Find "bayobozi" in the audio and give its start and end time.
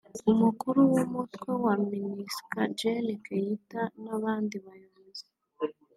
4.65-5.25